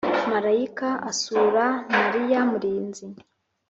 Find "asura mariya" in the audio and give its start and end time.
1.09-2.39